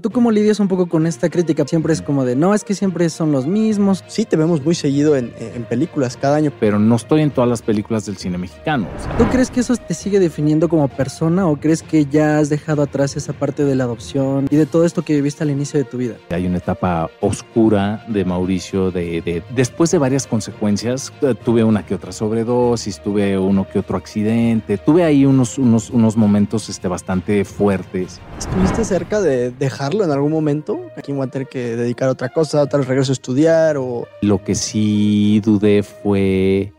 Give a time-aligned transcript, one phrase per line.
[0.00, 1.64] ¿Tú cómo lidias un poco con esta crítica?
[1.66, 4.04] Siempre es como de, no, es que siempre son los mismos.
[4.06, 6.52] Sí, te vemos muy seguido en, en películas cada año.
[6.60, 8.86] pero no estoy en todas las películas del cine mexicano.
[8.96, 12.38] o sea, ¿Tú crees que eso te sigue definiendo como persona o crees que ya
[12.38, 15.50] has dejado atrás esa parte de la adopción y de todo esto que viviste al
[15.50, 16.14] inicio de tu vida?
[16.30, 21.84] hay una etapa oscura de Mauricio, de, de- después de varias consecuencias, eh, tuve una
[21.84, 26.86] que otra sobredosis, tuve uno que otro accidente, tuve ahí unos, unos, unos momentos este,
[26.86, 28.20] bastante fuertes.
[28.38, 29.50] ¿Estuviste cerca de
[29.88, 30.80] dejarlo en algún momento?
[30.96, 34.06] Aquí voy a tener que dedicar a otra cosa, tal vez regreso a estudiar o...
[34.22, 36.72] Lo que sí dudé fue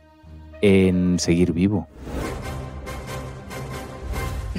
[0.61, 1.87] en seguir vivo.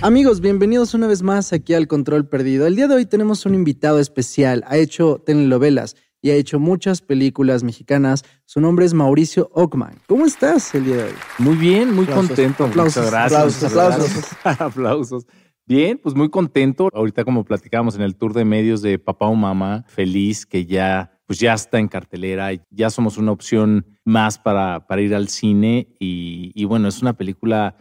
[0.02, 2.66] Amigos, bienvenidos una vez más aquí al Control Perdido.
[2.66, 4.64] El día de hoy tenemos un invitado especial.
[4.66, 8.24] Ha hecho telenovelas y ha hecho muchas películas mexicanas.
[8.46, 10.00] Su nombre es Mauricio Ockman.
[10.06, 11.10] ¿Cómo estás el día de hoy?
[11.38, 12.64] Muy bien, muy Aplausos, contento.
[12.64, 13.62] aplausos, Muchas gracias.
[13.64, 14.60] aplausos, aplausos.
[14.60, 15.26] aplausos.
[15.70, 16.88] Bien, pues muy contento.
[16.92, 21.16] Ahorita como platicábamos en el tour de medios de Papá o Mamá, feliz que ya
[21.26, 25.94] pues ya está en cartelera, ya somos una opción más para, para ir al cine
[26.00, 27.76] y, y bueno, es una película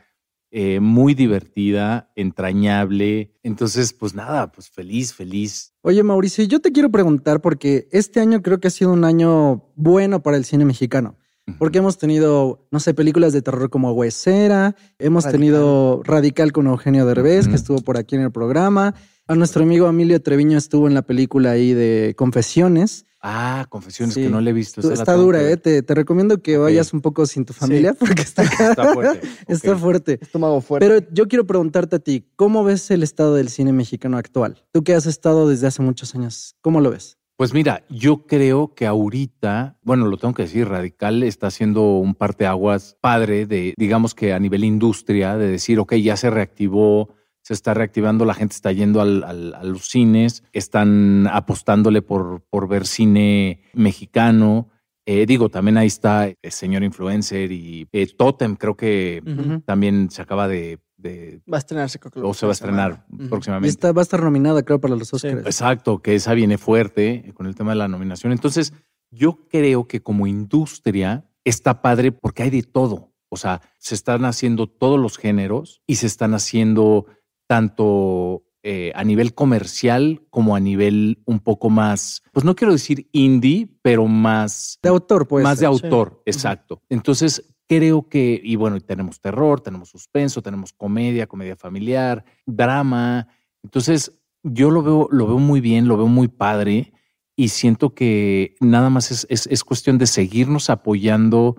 [0.52, 3.34] eh, muy divertida, entrañable.
[3.42, 5.74] Entonces, pues nada, pues feliz, feliz.
[5.81, 9.64] Oye, Mauricio, yo te quiero preguntar porque este año creo que ha sido un año
[9.76, 11.19] bueno para el cine mexicano.
[11.58, 15.31] Porque hemos tenido, no sé, películas de terror como Huesera, hemos Radical.
[15.39, 18.94] tenido Radical con Eugenio Derbez, que estuvo por aquí en el programa.
[19.28, 23.06] A nuestro amigo Emilio Treviño estuvo en la película ahí de Confesiones.
[23.22, 24.23] Ah, confesiones Sí.
[24.23, 24.80] que no le he visto.
[24.80, 25.41] esa Está dura.
[25.41, 25.58] ¿eh?
[25.58, 29.28] Te, te recomiendo que vayas un poco sin tu familia porque está, Está fuerte.
[29.50, 29.78] está ok.
[29.78, 30.19] fuerte.
[30.22, 30.88] Estómago fuerte.
[30.88, 34.63] Pero yo quiero preguntarte a ti, ¿cómo ves el estado del cine mexicano actual?
[34.72, 37.18] Tú que has estado desde hace muchos años, ¿cómo lo ves?
[37.39, 42.13] Pues mira, yo creo que ahorita, bueno, lo tengo que decir, Radical está haciendo un
[42.13, 47.53] parteaguas padre de, digamos que a nivel industria, de decir, ok, ya se reactivó, se
[47.53, 52.67] está reactivando, la gente está yendo al- al- a los cines, están apostándole por, por
[52.67, 54.67] ver cine mexicano.
[55.06, 59.21] Eh, digo, también ahí está el señor influencer y eh, Totem, creo que
[59.66, 63.06] también se acaba de, de- Va a estrenarse, creo que o se va a estrenar.
[63.12, 63.70] Y próximamente.
[63.70, 65.46] está, va a estar nominada, creo, para los Oscars.
[65.46, 68.32] Exacto, que esa viene fuerte con el tema de la nominación.
[68.32, 68.74] Entonces,
[69.12, 73.14] yo creo que como industria está padre porque hay de todo.
[73.30, 77.06] O sea, se están haciendo todos los géneros y se están haciendo
[77.48, 83.08] tanto eh, a nivel comercial como a nivel un poco más, pues no quiero decir
[83.12, 85.44] indie, pero más, de autor, pues.
[85.44, 85.66] más de sí.
[85.66, 86.81] autor, exacto.
[86.90, 93.28] Entonces, creo que, y bueno, tenemos terror, tenemos suspenso, tenemos comedia, comedia familiar, drama.
[93.63, 96.94] Entonces, yo lo veo, lo veo muy bien, lo veo muy padre
[97.35, 101.57] y siento que nada más es, es, es cuestión de seguirnos apoyando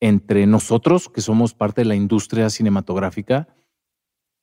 [0.00, 3.46] entre nosotros, que somos parte de la industria cinematográfica,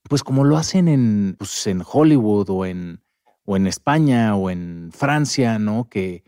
[0.07, 3.01] pues como lo hacen en, pues en Hollywood o en,
[3.45, 5.89] o en España o en Francia, ¿no?
[5.89, 6.23] Que,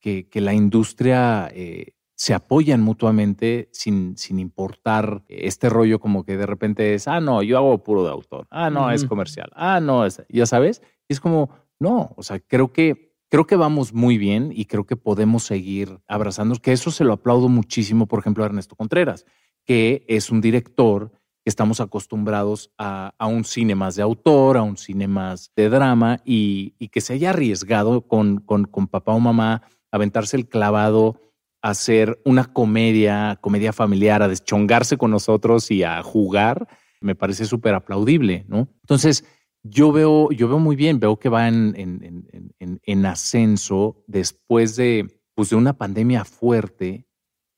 [0.00, 6.36] que, que la industria eh, se apoyan mutuamente sin, sin importar este rollo como que
[6.36, 9.80] de repente es, ah, no, yo hago puro de autor, ah, no, es comercial, ah,
[9.80, 13.92] no, es, ya sabes, y es como, no, o sea, creo que, creo que vamos
[13.92, 18.20] muy bien y creo que podemos seguir abrazándonos, que eso se lo aplaudo muchísimo, por
[18.20, 19.26] ejemplo, a Ernesto Contreras,
[19.64, 21.10] que es un director
[21.42, 25.68] que estamos acostumbrados a, a un cine más de autor, a un cine más de
[25.68, 30.38] drama y, y que se haya arriesgado con, con, con papá o mamá a aventarse
[30.38, 31.20] el clavado
[31.64, 36.68] hacer una comedia, comedia familiar, a deschongarse con nosotros y a jugar,
[37.00, 38.68] me parece súper aplaudible, ¿no?
[38.82, 39.24] Entonces,
[39.62, 44.04] yo veo, yo veo muy bien, veo que va en, en, en, en, en ascenso
[44.06, 47.06] después de, pues, de una pandemia fuerte.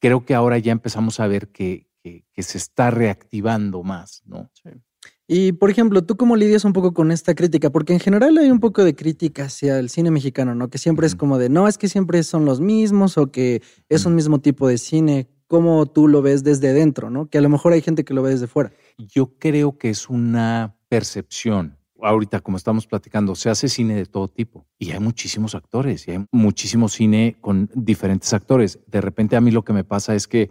[0.01, 4.53] Creo que ahora ya empezamos a ver que, que, que se está reactivando más, ¿no?
[5.29, 7.71] Y, por ejemplo, ¿tú cómo lidias un poco con esta crítica?
[7.71, 10.71] Porque en general hay un poco de crítica hacia el cine mexicano, ¿no?
[10.71, 14.07] Que siempre es como de, no, es que siempre son los mismos o que es
[14.07, 15.29] un mismo tipo de cine.
[15.49, 17.29] ¿Cómo tú lo ves desde dentro, no?
[17.29, 18.73] Que a lo mejor hay gente que lo ve desde fuera.
[18.99, 21.77] Yo creo que es una percepción.
[22.01, 26.13] Ahorita, como estamos platicando, se hace cine de todo tipo y hay muchísimos actores y
[26.13, 28.79] hay muchísimo cine con diferentes actores.
[28.87, 30.51] De repente a mí lo que me pasa es que,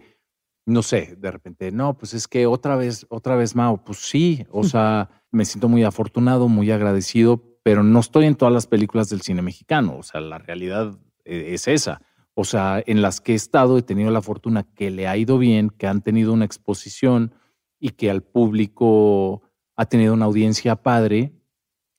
[0.66, 4.44] no sé, de repente, no, pues es que otra vez, otra vez Mao, pues sí,
[4.50, 9.08] o sea, me siento muy afortunado, muy agradecido, pero no estoy en todas las películas
[9.08, 9.96] del cine mexicano.
[9.96, 12.02] O sea, la realidad eh, es esa.
[12.34, 15.38] O sea, en las que he estado he tenido la fortuna que le ha ido
[15.38, 17.32] bien, que han tenido una exposición
[17.78, 19.42] y que al público
[19.76, 21.32] ha tenido una audiencia padre,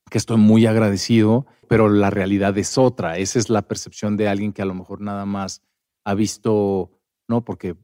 [0.10, 3.18] que estoy muy agradecido, pero la realidad es otra.
[3.18, 5.64] Esa es la percepción de alguien que a lo mejor nada más
[6.04, 6.92] ha visto,
[7.28, 7.44] ¿no?
[7.44, 7.76] Porque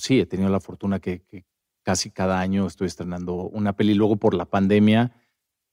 [0.00, 1.44] sí, he tenido la fortuna que, que
[1.82, 3.94] casi cada año estoy estrenando una peli.
[3.94, 5.12] Luego por la pandemia,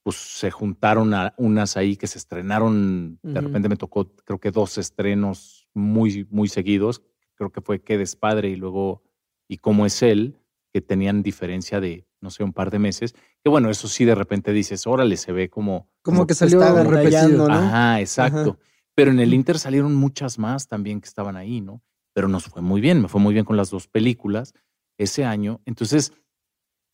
[0.04, 3.20] pues se juntaron a unas ahí que se estrenaron.
[3.24, 7.02] De repente me tocó, creo que dos estrenos muy, muy seguidos.
[7.36, 9.04] Creo que fue Qué despadre y luego
[9.48, 10.38] Y cómo es él,
[10.74, 13.16] que tenían diferencia de, no sé, un par de meses.
[13.44, 15.90] Que bueno, eso sí, de repente dices, órale, se ve como.
[16.02, 17.48] Como, que salió repetido.
[17.48, 17.54] ¿no?
[17.54, 18.58] Ajá, exacto.
[18.96, 21.84] Pero en el Inter salieron muchas más también que estaban ahí, ¿no?
[22.18, 24.56] Pero nos fue muy bien, me fue muy bien con las dos películas
[24.98, 25.62] ese año.
[25.66, 26.14] Entonces,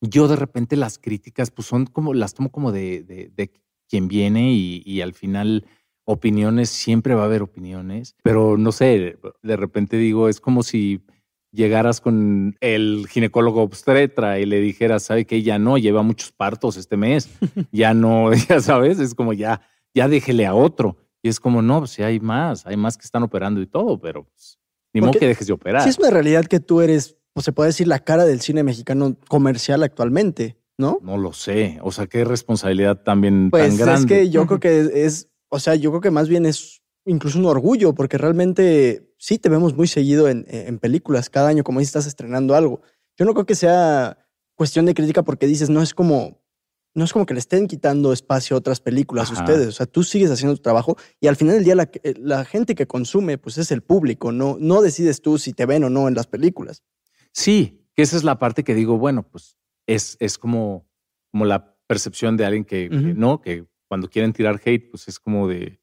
[0.01, 3.49] yo de repente las críticas, pues son como, las tomo como de, de, de
[3.87, 5.65] quien viene y, y, al final
[6.03, 11.05] opiniones, siempre va a haber opiniones, pero no sé, de repente digo, es como si
[11.53, 16.75] llegaras con el ginecólogo obstetra y le dijeras, ¿sabe que Ya no, lleva muchos partos
[16.75, 17.29] este mes,
[17.71, 19.61] ya no, ya sabes, es como ya,
[19.93, 20.97] ya déjele a otro.
[21.21, 23.97] Y es como, no, pues sí hay más, hay más que están operando y todo,
[23.97, 24.59] pero pues,
[24.93, 25.83] ni modo que dejes de operar.
[25.83, 28.63] Sí es una realidad que tú eres pues se puede decir la cara del cine
[28.63, 30.99] mexicano comercial actualmente, ¿no?
[31.01, 31.79] No lo sé.
[31.81, 33.99] O sea, qué responsabilidad también pues tan grande.
[34.01, 37.39] Es que yo creo que es, o sea, yo creo que más bien es incluso
[37.39, 41.29] un orgullo, porque realmente sí te vemos muy seguido en, en películas.
[41.29, 42.81] Cada año, como dices, estás estrenando algo.
[43.17, 44.17] Yo no creo que sea
[44.55, 46.42] cuestión de crítica porque dices, no es como,
[46.95, 49.67] no es como que le estén quitando espacio a otras películas a ustedes.
[49.67, 52.75] O sea, tú sigues haciendo tu trabajo y al final del día la, la, gente
[52.75, 54.31] que consume, pues es el público.
[54.31, 56.83] No, no decides tú si te ven o no en las películas.
[57.31, 59.57] Sí, que esa es la parte que digo, bueno, pues
[59.87, 60.87] es, es como,
[61.31, 63.07] como la percepción de alguien que, uh -huh.
[63.07, 65.79] que, no, que cuando quieren tirar hate, pues es como de,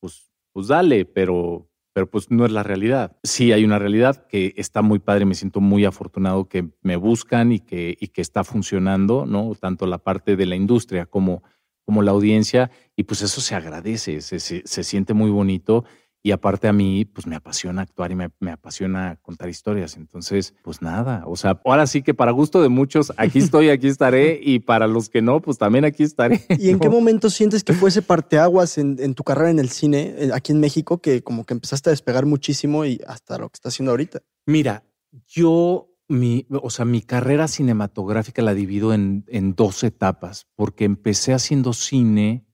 [0.00, 3.16] pues, pues dale, pero, pero pues no es la realidad.
[3.22, 7.52] Sí hay una realidad que está muy padre, me siento muy afortunado que me buscan
[7.52, 9.54] y que, y que está funcionando, ¿no?
[9.54, 11.44] Tanto la parte de la industria como,
[11.84, 15.84] como la audiencia, y pues eso se agradece, se, se, se siente muy bonito
[16.26, 19.98] y aparte a mí, pues me apasiona actuar y me, me, apasiona contar historias.
[19.98, 23.88] Entonces, pues nada, o sea, ahora sí que para gusto de muchos, aquí estoy, aquí
[23.88, 24.40] estaré.
[24.42, 26.42] Y para los que no, pues también aquí estaré.
[26.58, 29.68] ¿Y en qué momento sientes que fue ese parteaguas en, en tu carrera en el
[29.68, 33.50] cine, eh, aquí en México, que como que empezaste a despegar muchísimo y hasta lo
[33.50, 34.22] que estás haciendo ahorita?
[34.46, 34.82] Mira,
[35.26, 41.34] yo, mi, o sea, mi carrera cinematográfica la divido en, en dos etapas, porque empecé
[41.34, 42.46] haciendo cine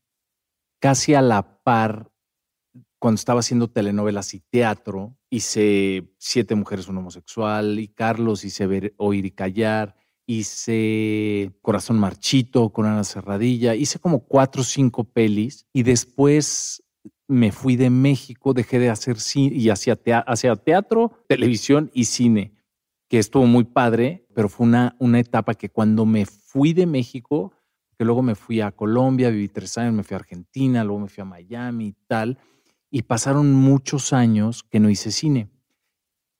[0.81, 2.10] casi a la par
[3.00, 8.94] cuando estaba haciendo telenovelas y teatro, hice Siete Mujeres, un homosexual, y Carlos, hice ver,
[8.99, 15.67] Oír y Callar, hice Corazón Marchito con Ana Serradilla, hice como cuatro o cinco pelis,
[15.73, 16.85] y después
[17.26, 22.53] me fui de México, dejé de hacer cine y hacía teatro, televisión y cine,
[23.08, 27.55] que estuvo muy padre, pero fue una, una etapa que cuando me fui de México,
[27.96, 31.08] que luego me fui a Colombia, viví tres años, me fui a Argentina, luego me
[31.08, 32.38] fui a Miami y tal,
[32.91, 35.49] y pasaron muchos años que no hice cine.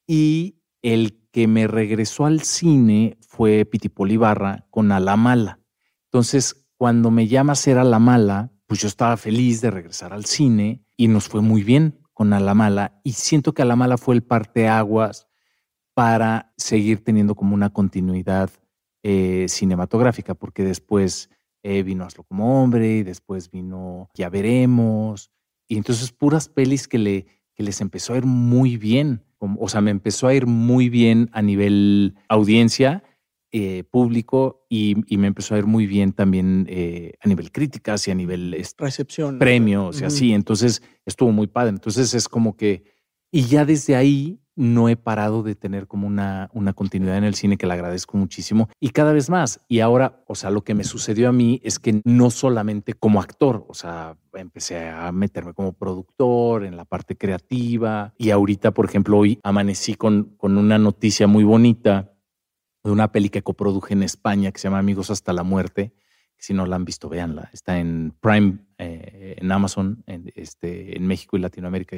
[0.07, 5.61] Y el que me regresó al cine fue Pitipol Ibarra con A la Mala.
[6.07, 10.13] Entonces, cuando me llama a hacer A la Mala, pues yo estaba feliz de regresar
[10.13, 13.01] al cine y nos fue muy bien con A la Mala.
[13.05, 15.29] Y siento que A la Mala fue el parteaguas
[15.95, 18.51] para seguir teniendo como una continuidad
[19.03, 21.31] eh, cinematográfica, porque después
[21.63, 25.31] eh, vino Hazlo como hombre y después vino Ya veremos
[25.71, 29.23] y entonces puras pelis que, le, que les empezó a ir muy bien.
[29.39, 33.05] O sea, me empezó a ir muy bien a nivel audiencia,
[33.53, 38.07] eh, público, y, y, me empezó a ir muy bien también eh, a nivel críticas
[38.09, 39.39] y a nivel este, recepción.
[39.39, 40.33] Premios y así.
[40.33, 41.71] Entonces estuvo muy padre.
[41.71, 42.83] Entonces es como que.
[43.31, 47.35] Y ya desde ahí no he parado de tener como una, una continuidad en el
[47.35, 49.61] cine que le agradezco muchísimo y cada vez más.
[49.69, 53.23] Y ahora, o sea, lo que me sucedió a mí es que no solamente como
[53.23, 58.85] actor, o sea, empecé a meterme como productor en la parte creativa y ahorita, por
[58.85, 62.13] ejemplo, hoy amanecí con, con una noticia muy bonita
[62.85, 65.95] de una peli que coproduje en España que se llama Amigos hasta la muerte.
[66.37, 67.49] Si no la han visto, véanla.
[67.55, 71.97] Está en Prime, eh, en Amazon, en, este, en México y Latinoamérica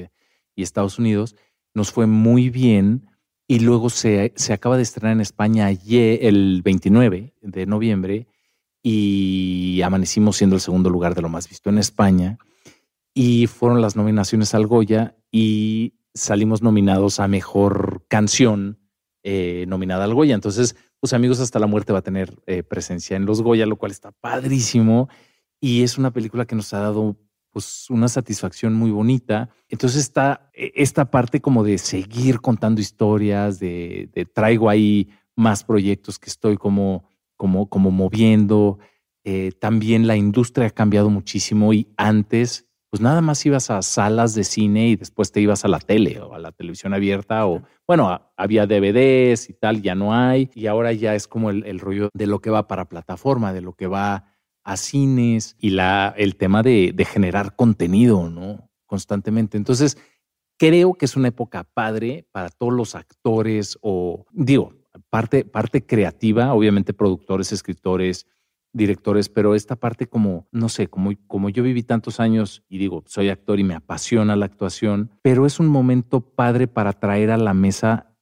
[0.54, 1.34] y Estados Unidos
[1.74, 3.08] nos fue muy bien
[3.48, 8.26] y luego se, se acaba de estrenar en España ayer, el 29 de noviembre
[8.82, 12.38] y amanecimos siendo el segundo lugar de lo más visto en España
[13.14, 18.78] y fueron las nominaciones al Goya y salimos nominados a Mejor Canción
[19.22, 20.34] eh, nominada al Goya.
[20.34, 23.76] Entonces, pues amigos, hasta la muerte va a tener eh, presencia en los Goya, lo
[23.76, 25.08] cual está padrísimo.
[25.60, 27.16] y es una película que nos ha dado
[27.52, 29.50] pues una satisfacción muy bonita.
[29.68, 36.18] Entonces está e, esta parte como de seguir contando historias, de, traigo ahí más proyectos
[36.18, 37.04] que estoy como,
[37.36, 38.78] como, como moviendo.
[39.24, 44.34] Eh, también la industria ha cambiado muchísimo y antes pues nada más ibas a salas
[44.34, 47.62] de cine y después te ibas a la tele o a la televisión abierta o
[47.86, 51.80] bueno, había DVDs y tal, ya no hay y ahora ya es como el, el
[51.80, 54.31] rollo de lo que va para plataforma, de lo que va
[54.64, 58.70] a cines y la, el tema de, de generar contenido, ¿no?
[58.86, 59.56] Constantemente.
[59.56, 59.98] Entonces,
[60.58, 64.74] creo que es una época padre para todos los actores o, digo,
[65.10, 68.26] parte, parte creativa, obviamente productores, escritores,
[68.72, 73.02] directores, pero esta parte como, no sé, como, como yo viví tantos años y digo,
[73.06, 77.36] soy actor y me apasiona la actuación, pero es un momento padre para traer a
[77.36, 78.16] la mesa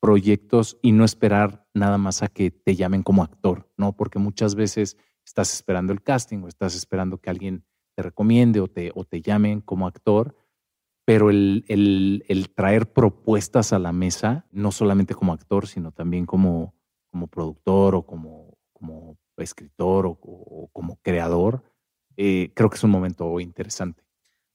[0.00, 3.96] proyectos y no esperar nada más a que te llamen como actor, ¿no?
[3.96, 7.64] Porque muchas veces estás esperando el casting o estás esperando que alguien
[7.94, 10.36] te recomiende o te, o te llamen como actor,
[11.04, 16.26] pero el, el, el, traer propuestas a la mesa, no solamente como actor, sino también
[16.26, 16.74] como,
[17.10, 21.62] como productor o como, como escritor o, como creador,
[22.16, 24.02] eh, creo que es un momento interesante.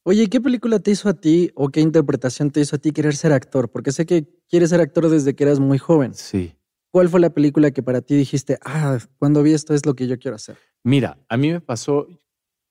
[0.04, 3.16] Oye, ¿qué película te hizo a ti o qué interpretación te hizo a ti querer
[3.16, 3.70] ser actor?
[3.70, 6.14] Porque sé que quieres ser actor desde que eras muy joven.
[6.14, 6.56] Sí.
[6.92, 10.08] ¿Cuál fue la película que para ti dijiste, ah, cuando vi esto es lo que
[10.08, 10.58] yo quiero hacer?
[10.84, 12.08] Mira, a mí me pasó,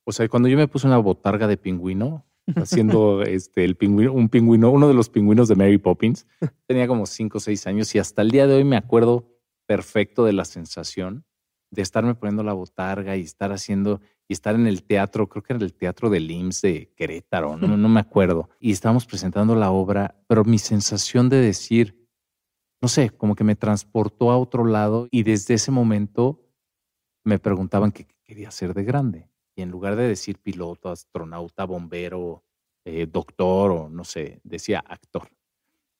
[0.05, 4.29] o sea, cuando yo me puse una botarga de pingüino, haciendo este, el pingüino, un
[4.29, 6.27] pingüino, uno de los pingüinos de Mary Poppins,
[6.67, 10.25] tenía como cinco o seis años y hasta el día de hoy me acuerdo perfecto
[10.25, 11.25] de la sensación
[11.71, 15.53] de estarme poniendo la botarga y estar haciendo y estar en el teatro, creo que
[15.53, 18.49] era el teatro del IMSS de Querétaro, no, no me acuerdo.
[18.59, 21.98] Y estábamos presentando la obra, pero mi sensación de decir,
[22.81, 26.41] no sé, como que me transportó a otro lado y desde ese momento
[27.25, 29.29] me preguntaban qué quería ser de grande.
[29.57, 32.45] Y en lugar de decir piloto, astronauta, bombero,
[32.85, 35.29] eh, doctor o no sé, decía actor.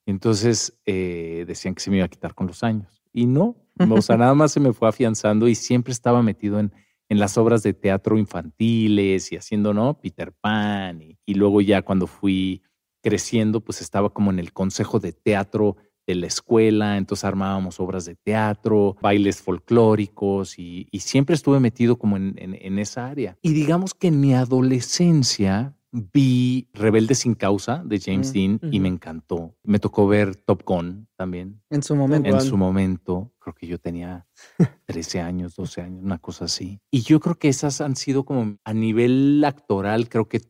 [0.07, 3.03] Entonces eh, decían que se me iba a quitar con los años.
[3.13, 3.57] Y no,
[3.91, 6.73] o sea, nada más se me fue afianzando y siempre estaba metido en,
[7.09, 10.01] en las obras de teatro infantiles y haciendo, ¿no?
[10.01, 11.03] Peter Pan.
[11.03, 12.63] Y, y luego ya cuando fui
[13.03, 15.77] creciendo, pues estaba como en el consejo de teatro
[16.09, 22.17] de la escuela, entonces armábamos obras de teatro, bailes folclóricos y, siempre estuve metido como
[22.17, 23.37] en, en, esa área.
[23.41, 28.81] Y digamos que en mi adolescencia vi Rebelde sin causa de James mm, Dean y
[28.81, 29.55] me encantó.
[29.63, 31.63] Me tocó ver Top Gun también.
[31.71, 32.29] En su momento.
[32.29, 34.27] En su momento, creo que yo tenía
[34.87, 36.81] 13 años, 12 años, una cosa así.
[36.91, 40.41] Y yo creo que esas han sido como a nivel actoral, creo que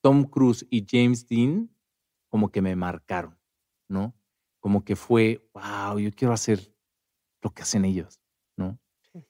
[0.00, 1.70] Tom Cruise y James Dean
[2.28, 3.38] como que me marcaron,
[3.88, 4.14] ¿no?
[4.60, 6.74] Como que fue, wow, yo quiero hacer
[7.42, 8.20] lo que hacen ellos,
[8.56, 8.78] ¿no?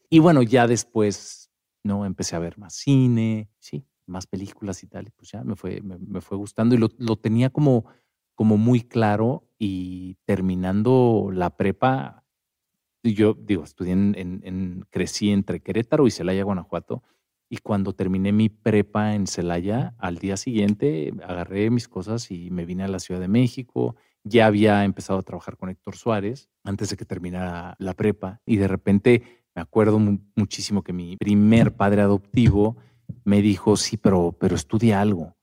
[0.09, 1.50] Y bueno, ya después,
[1.83, 2.06] ¿no?
[2.06, 5.83] Empecé a ver más cine, sí, más películas y tal, y pues ya me fue,
[5.83, 7.87] me, fue gustando y lo, lo, tenía como,
[8.35, 12.25] como muy claro y terminando la prepa,
[13.02, 17.02] yo digo, estudié en, en, crecí entre Querétaro y Celaya, Guanajuato,
[17.49, 22.64] y cuando terminé mi prepa en Celaya, al día siguiente agarré mis cosas y me
[22.64, 23.95] vine a la Ciudad de México
[24.28, 28.56] ya había empezado a trabajar con Héctor Suárez antes de que terminara la prepa y
[28.56, 29.23] de repente
[29.54, 29.99] me acuerdo
[30.35, 32.76] muchísimo que mi primer padre adoptivo
[33.25, 35.37] me dijo, sí, pero, pero estudia algo.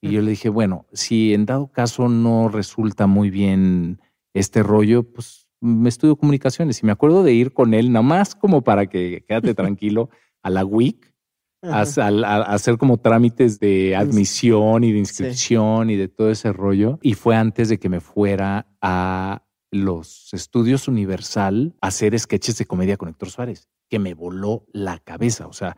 [0.00, 4.00] Y yo le dije, bueno, si en dado caso no resulta muy bien
[4.32, 6.80] este rollo, pues me estudio comunicaciones.
[6.82, 10.10] Y me acuerdo de ir con él, nada más como para que quédate tranquilo,
[10.42, 11.12] a la WIC
[11.62, 16.98] a, hacer como trámites de admisión y de inscripción y de todo ese rollo.
[17.02, 22.66] Y fue antes de que me fuera a los estudios Universal a hacer sketches de
[22.66, 25.46] comedia con Héctor Suárez, que me voló la cabeza.
[25.46, 25.76] O sea,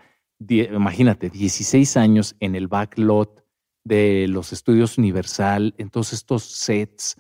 [0.48, 3.44] imagínate, 16 años en el backlot
[3.84, 7.16] de los estudios Universal, en todos estos sets,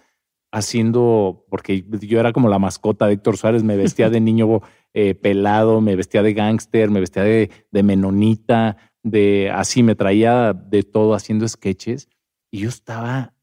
[0.52, 4.60] haciendo, porque yo era como la mascota de Héctor Suárez, me vestía de niño
[4.92, 7.50] eh, pelado, me vestía de gángster, me vestía de,
[7.82, 12.08] menonita, de así, me traía de todo haciendo sketches.
[12.50, 13.34] Y yo estaba,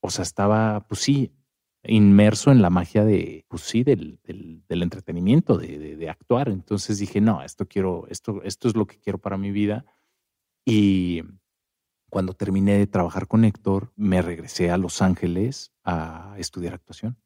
[0.00, 1.32] o sea, estaba, pues sí,
[1.82, 4.20] inmerso en la magia de, pues sí, del,
[4.68, 6.48] entretenimiento, de, actuar.
[6.48, 9.84] Entonces dije, no, esto quiero, esto, esto es lo que quiero para mi vida.
[10.64, 11.22] Y
[12.10, 17.16] cuando terminé de trabajar con Héctor, me regresé a Los Ángeles a estudiar actuación.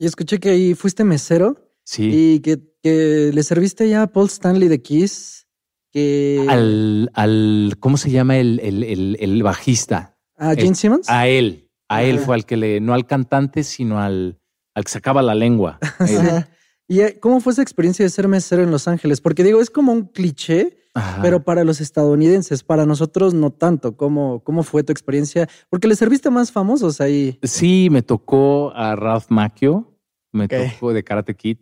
[0.00, 1.69] Y escuché que ahí fuiste mesero.
[1.90, 2.08] Sí.
[2.12, 5.48] Y que, que, le serviste ya a Paul Stanley de Kiss.
[5.90, 6.46] Que...
[6.48, 10.16] Al, al ¿cómo se llama el, el, el, bajista?
[10.36, 11.10] ¿A Gene Simmons?
[11.10, 11.68] A él.
[11.88, 14.38] A él fue al que le, no al cantante, sino al,
[14.76, 15.80] al que sacaba la lengua.
[16.86, 19.20] ¿Y eh, cómo fue esa experiencia de ser mesero en Los Ángeles?
[19.20, 21.22] Porque digo, es como un cliché Ajá.
[21.22, 23.96] pero para los estadounidenses, para nosotros no tanto.
[23.96, 25.48] ¿Cómo, cómo fue tu experiencia?
[25.68, 27.36] Porque le serviste más famosos ahí.
[27.42, 29.98] Sí, me tocó a Ralph Macchio,
[30.30, 31.58] me tocó de Karate Kid,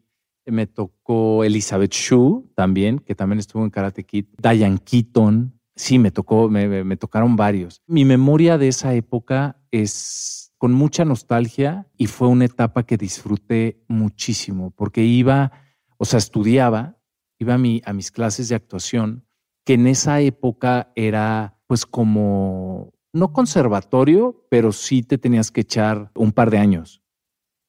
[0.50, 6.10] me tocó Elizabeth Shue también, que también estuvo en Karate Kid, Diane Keaton, sí, me
[6.10, 7.82] tocó, me- me tocaron varios.
[7.86, 13.84] Mi memoria de esa época es con mucha nostalgia y fue una etapa que disfruté
[13.86, 15.52] muchísimo porque iba,
[15.98, 16.98] o sea, estudiaba,
[17.38, 19.24] iba a, mi, a mis clases de actuación,
[19.64, 26.10] que en esa época era pues como, no conservatorio, pero sí te tenías que echar
[26.14, 27.02] un par de años.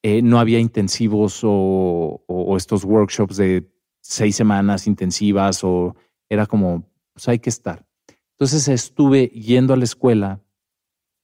[0.03, 2.23] Eh, no había intensivos o,
[2.57, 3.69] estos workshops de
[4.01, 5.95] seis semanas intensivas o
[6.29, 7.85] era como, pues hay que estar.
[8.31, 10.41] Entonces estuve yendo a la escuela,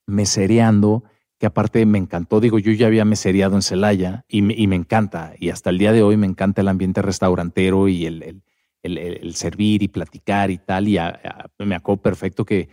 [0.07, 1.03] mesereando,
[1.39, 4.75] que aparte me encantó, digo, yo ya había mesereado en Celaya y me, y me
[4.75, 8.97] encanta, y hasta el día de hoy me encanta el ambiente restaurantero y el, el-
[8.97, 10.97] el- servir y platicar y tal, y
[11.59, 12.69] me acuerdo perfecto que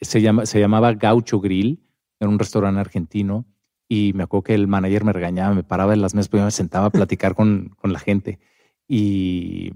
[0.00, 1.78] se, llama, se llamaba Gaucho Grill,
[2.18, 3.44] era un restaurante argentino,
[3.92, 6.50] y me acuerdo que el manager me regañaba, me paraba en las mesas, yo me
[6.52, 8.38] sentaba a platicar con, con la gente,
[8.88, 9.72] y,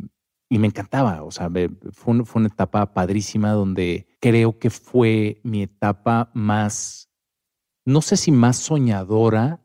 [0.49, 5.41] y me encantaba, o sea, me- fue, fue una etapa padrísima donde creo que fue
[5.43, 7.11] mi etapa más,
[7.85, 9.61] no sé si más soñadora,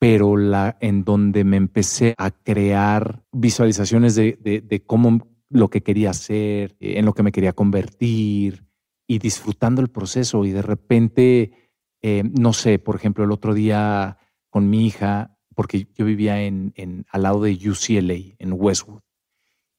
[0.00, 5.82] pero la en donde me empecé a crear visualizaciones de, de- de cómo lo que
[5.82, 8.64] quería hacer, en lo que me quería convertir
[9.06, 10.44] y disfrutando el proceso.
[10.44, 11.52] Y de repente,
[12.02, 14.18] eh, no sé, por ejemplo, el otro día
[14.50, 19.00] con mi hija, porque yo vivía en, en- al lado de UCLA, en Westwood.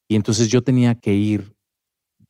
[0.07, 1.55] Y entonces yo tenía que ir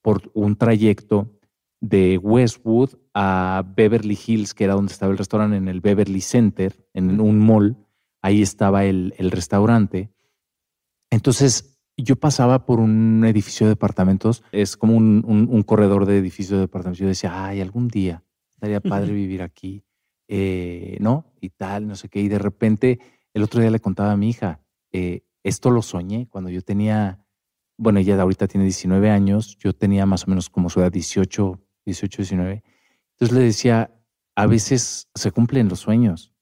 [0.01, 1.35] por un trayecto
[1.81, 6.87] de Westwood a Beverly Hills, que era donde estaba el restaurante, en el Beverly Center,
[6.93, 7.77] en un mall.
[8.21, 10.11] Ahí estaba el, el restaurante.
[11.09, 16.17] Entonces yo pasaba por un edificio de departamentos, es como un, un- un corredor de
[16.17, 16.99] edificios de departamentos.
[16.99, 18.23] Yo decía, ay, algún día
[18.59, 19.85] estaría padre vivir aquí,
[20.27, 21.31] eh, ¿no?
[21.39, 22.19] Y tal, no sé qué.
[22.19, 22.99] Y de repente,
[23.33, 24.59] el otro día le contaba a mi hija,
[24.91, 27.23] eh, esto lo soñé cuando yo tenía,
[27.77, 31.57] bueno, ella ahorita tiene 19 años, yo tenía más o menos como su edad 18,
[31.85, 32.63] 18, 19.
[33.13, 33.95] Entonces le decía,
[34.35, 36.33] a veces se cumplen los sueños,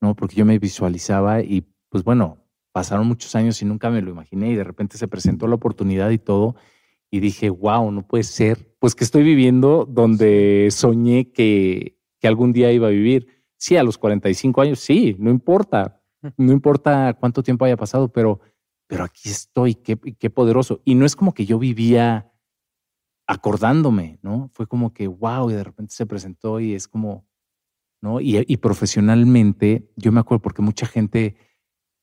[0.00, 0.14] ¿no?
[0.14, 2.38] Porque yo me visualizaba y pues bueno,
[2.70, 6.10] pasaron muchos años y nunca me lo imaginé y de repente se presentó la oportunidad
[6.10, 6.54] y todo
[7.10, 12.52] y dije, wow, no puede ser, pues que estoy viviendo donde soñé que, que algún
[12.52, 13.44] día iba a vivir.
[13.56, 16.02] Sí, a los 45 años, sí, no importa,
[16.36, 18.40] no importa cuánto tiempo haya pasado, pero,
[18.86, 20.80] pero aquí estoy, qué, qué poderoso.
[20.84, 22.32] Y no es como que yo vivía
[23.26, 24.50] acordándome, ¿no?
[24.54, 27.26] Fue como que, wow, y de repente se presentó y es como,
[28.00, 28.20] ¿no?
[28.20, 31.36] Y, y profesionalmente, yo me acuerdo porque mucha gente,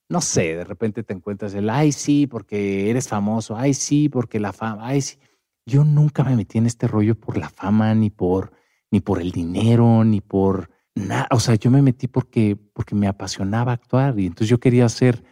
[0.09, 4.39] no sé, de repente te encuentras el, ay, sí, porque eres famoso, ay, sí, porque
[4.39, 5.17] la fama, ay, sí.
[5.65, 8.51] Yo nunca me metí en este rollo por la fama, ni por,
[8.91, 11.27] ni por el dinero, ni por nada.
[11.31, 15.23] O sea, yo me metí porque, porque me apasionaba actuar y entonces yo quería hacer,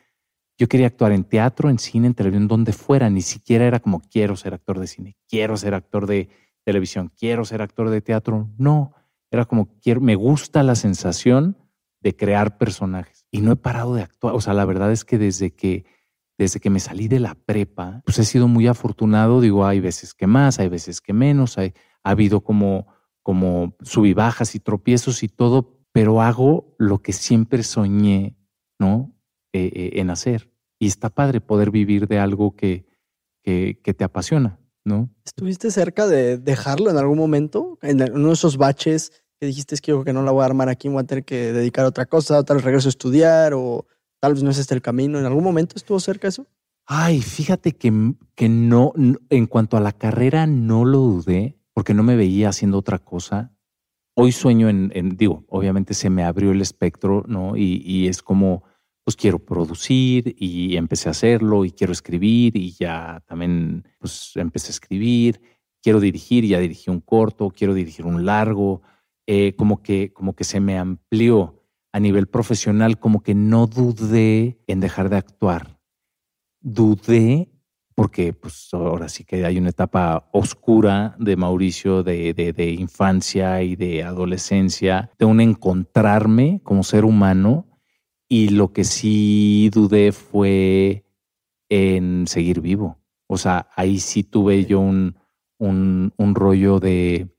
[0.57, 3.11] yo quería actuar en teatro, en cine, en televisión, donde fuera.
[3.11, 6.29] Ni siquiera era como quiero ser actor de cine, quiero ser actor de
[6.63, 8.49] televisión, quiero ser actor de teatro.
[8.57, 8.93] No,
[9.29, 11.57] era como quiero, me gusta la sensación
[12.01, 14.35] de crear personajes y no he parado de actuar.
[14.35, 15.85] O sea, la verdad es que desde que
[16.37, 19.41] desde que me salí de la prepa, pues he sido muy afortunado.
[19.41, 22.87] Digo, hay veces que más, hay veces que menos, hay, ha habido como,
[23.21, 28.35] como subibajas y tropiezos y todo, pero hago lo que siempre soñé,
[28.79, 29.15] ¿no?
[29.51, 30.51] Eh, eh, en hacer.
[30.79, 32.87] Y está padre poder vivir de algo que,
[33.43, 35.09] que, que te apasiona, ¿no?
[35.23, 37.77] ¿Estuviste cerca de dejarlo en algún momento?
[37.83, 40.45] En uno de esos baches que dijiste es que yo que no la voy a
[40.45, 43.53] armar aquí, voy a tener que dedicar a otra cosa, tal vez regreso a estudiar
[43.53, 43.85] o
[44.21, 45.19] tal vez no es este el camino.
[45.19, 46.47] ¿En algún momento estuvo cerca eso?
[46.85, 52.03] Ay, fíjate que, que no, en cuanto a la carrera no lo dudé, porque no
[52.03, 53.51] me veía haciendo otra cosa.
[54.15, 57.57] Hoy sueño en, en digo, obviamente se me abrió el espectro, ¿no?
[57.57, 58.63] Y, y, es como,
[59.03, 64.69] pues quiero producir y empecé a hacerlo y quiero escribir y ya también, pues empecé
[64.69, 65.41] a escribir,
[65.81, 68.81] quiero dirigir, ya dirigí un corto, quiero dirigir un largo,
[69.27, 74.59] eh, como, que, como que se me amplió a nivel profesional, como que no dudé
[74.67, 75.73] en dejar de actuar
[76.63, 77.51] dudé,
[77.93, 83.61] porque pues ahora sí que hay una etapa oscura de Mauricio de, de, de, infancia
[83.61, 87.67] y de adolescencia, de un encontrarme como ser humano.
[88.27, 91.05] Y lo que sí dudé fue
[91.69, 92.97] en seguir vivo.
[93.27, 95.15] O sea, ahí sí tuve yo un,
[95.59, 97.32] un, un rollo de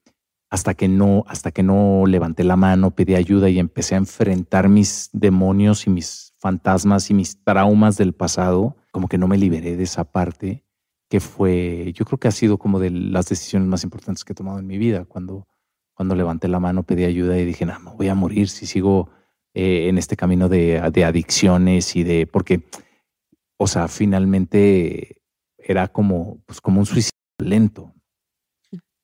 [0.54, 4.68] hasta que no, hasta que no levanté la mano, pedí ayuda y empecé a enfrentar
[4.68, 9.76] mis demonios y mis fantasmas y mis traumas del pasado, como que no me liberé
[9.76, 10.62] de esa parte
[11.10, 14.36] que fue, yo creo que ha sido como de las decisiones más importantes que he
[14.36, 15.48] tomado en mi vida, cuando,
[15.92, 19.10] cuando levanté la mano, pedí ayuda y dije, no, me voy a morir si sigo
[19.54, 22.62] eh, en este camino de, de adicciones y de, porque,
[23.56, 25.20] o sea, finalmente
[25.58, 27.92] era como, pues como un suicidio lento.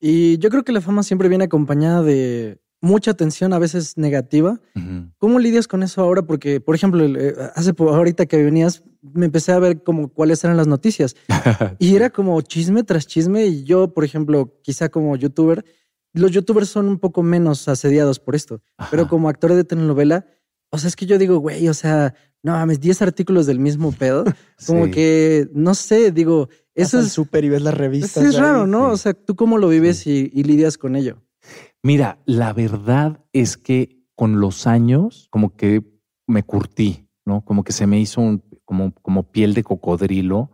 [0.00, 4.58] Y yo creo que la fama siempre viene acompañada de mucha atención, a veces negativa.
[5.18, 6.22] ¿Cómo lidias con eso ahora?
[6.22, 10.56] Porque, por ejemplo, eh, hace ahorita que venías, me empecé a ver como cuáles eran
[10.56, 11.14] las noticias.
[11.78, 13.46] y era como chisme tras chisme.
[13.46, 15.64] Y yo, por ejemplo, quizá como youtuber,
[16.12, 18.62] los youtubers son un poco menos asediados por esto.
[18.90, 20.26] Pero como actor de telenovela,
[20.70, 23.92] o sea, es que yo digo, güey, o sea, no mames, 10 artículos del mismo
[23.92, 24.24] pedo.
[24.66, 26.48] Como que, no sé, digo,
[26.82, 28.22] eso es súper y ves las revistas.
[28.22, 28.88] Es raro, ¿no?
[28.90, 31.22] O sea, ¿tú cómo lo vives y, lidias con ello?
[31.82, 35.82] Mira, la verdad es que con los años, como que
[36.26, 37.44] me curtí, ¿no?
[37.44, 40.50] Como que se me hizo como, como piel de cocodrilo.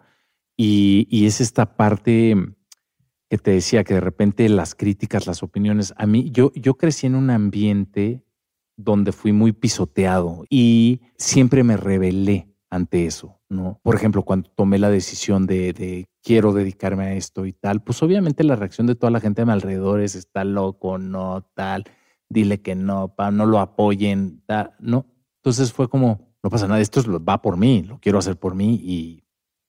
[0.56, 2.34] Y, y es esta parte
[3.28, 7.06] que te decía que de repente las críticas, las opiniones, a mí, yo, yo crecí
[7.06, 8.24] en un ambiente
[8.76, 13.80] donde fui muy pisoteado y siempre me rebelé ante eso, ¿no?
[13.82, 18.44] Por ejemplo, cuando tomé la decisión de, quiero dedicarme a esto y tal, pues obviamente
[18.44, 21.84] la reacción de toda la gente a mi alrededor es está loco, no, tal,
[22.28, 25.06] dile que no, pa, no lo apoyen, tal, no.
[25.42, 28.80] Entonces fue como, no pasa nada, esto va por mí, lo quiero hacer por mí
[28.82, 29.24] y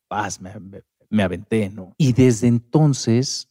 [0.08, 0.52] paz, me,
[1.10, 1.94] me aventé, ¿no?
[1.98, 3.50] Y desde entonces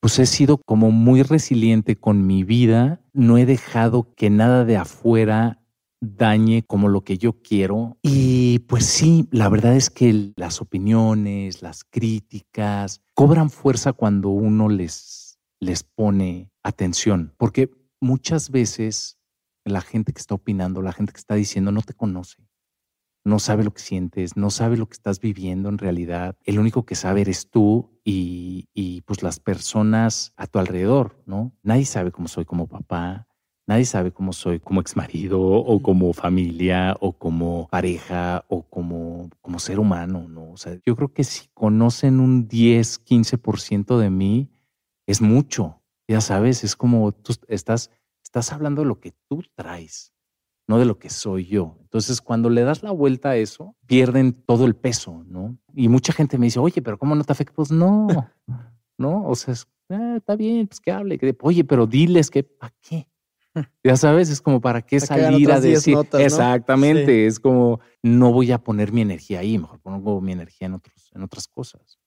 [0.00, 3.02] pues he sido como muy resiliente con mi vida.
[3.12, 5.59] No he dejado que nada de afuera
[6.00, 7.98] dañe como lo que yo quiero.
[8.02, 14.68] Y pues sí, la verdad es que las opiniones, las críticas, cobran fuerza cuando uno
[14.68, 19.18] les, les pone atención, porque muchas veces
[19.64, 22.50] la gente que está opinando, la gente que está diciendo, no te conoce
[23.24, 26.36] no sabe lo que sientes, no sabe lo que estás viviendo en realidad.
[26.44, 31.52] El único que sabe eres tú y, pues las personas a tu alrededor, ¿no?
[31.62, 33.26] Nadie sabe cómo soy como papá,
[33.70, 39.60] nadie sabe cómo soy como exmarido o como familia o como pareja o como, como
[39.60, 40.50] ser humano, ¿no?
[40.50, 44.50] O sea, yo creo que si conocen un 10, 15% de mí,
[45.06, 45.80] es mucho.
[46.08, 47.92] Ya sabes, es como tú estás,
[48.24, 50.12] estás hablando de lo que tú traes
[50.66, 51.76] no de lo que soy yo.
[51.80, 55.58] Entonces, cuando le das la vuelta a eso, pierden todo el peso, ¿no?
[55.74, 57.52] Y mucha gente me dice, oye, pero ¿cómo no te afecta?
[57.56, 58.06] Pues no,
[58.96, 59.26] ¿no?
[59.26, 59.54] O sea,
[59.88, 61.18] ah, está bien, pues que hable.
[61.42, 63.09] Oye, pero diles que, ¿para qué?
[63.82, 65.96] Ya sabes, es como para qué salir a decir.
[66.18, 70.74] Exactamente, es como no voy a poner mi energía ahí, mejor pongo mi energía en,
[70.74, 71.98] otros, en otras cosas.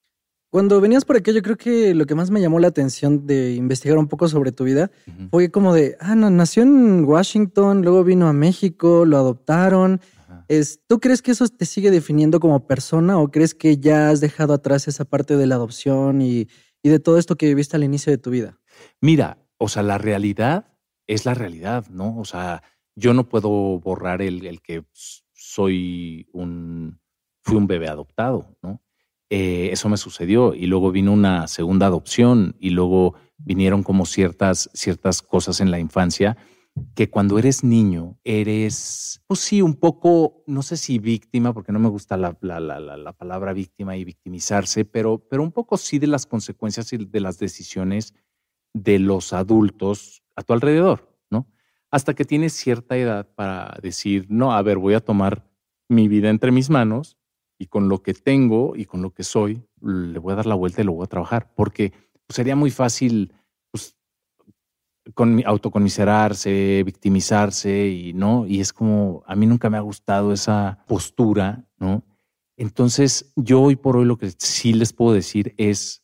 [0.53, 3.55] Cuando venías por aquí, yo creo que lo que más me llamó la atención de
[3.55, 4.91] investigar un poco sobre tu vida
[5.31, 9.99] fue como de, ah, no, nació en Washington, luego vino a México, lo adoptaron.
[10.47, 14.21] Es, ¿Tú crees que eso te sigue definiendo como persona o crees que ya has
[14.21, 16.47] dejado atrás esa parte de la adopción y,
[16.83, 18.59] de todo esto que viviste al inicio de tu vida?
[19.01, 20.67] Mira, o sea, la realidad
[21.13, 22.17] es la realidad, ¿no?
[22.17, 22.63] O sea,
[22.95, 23.49] yo no puedo
[23.79, 24.83] borrar el, el que
[25.33, 26.99] soy un,
[27.41, 28.81] fui un bebé adoptado, ¿no?
[29.29, 34.69] Eh, eso me sucedió y luego vino una segunda adopción y luego vinieron como ciertas,
[34.73, 36.37] ciertas cosas en la infancia
[36.95, 41.79] que cuando eres niño eres, pues sí, un poco, no sé si víctima, porque no
[41.79, 45.99] me gusta la, la, la, la, palabra víctima y victimizarse, pero, pero un poco sí
[45.99, 48.13] de las consecuencias y de las decisiones
[48.73, 51.47] de los adultos a tu alrededor, ¿no?
[51.91, 55.47] Hasta que tienes cierta edad para decir, no, a ver, voy a tomar
[55.89, 57.17] mi vida entre mis manos
[57.59, 60.55] y con lo que tengo y con lo que soy, le voy a dar la
[60.55, 61.91] vuelta y lo voy a trabajar, porque
[62.25, 63.33] pues, sería muy fácil
[63.71, 63.95] pues,
[65.13, 70.83] con, autoconmiserarse, victimizarse y no, y es como, a mí nunca me ha gustado esa
[70.87, 72.03] postura, ¿no?
[72.57, 76.03] Entonces, yo hoy por hoy lo que sí les puedo decir es,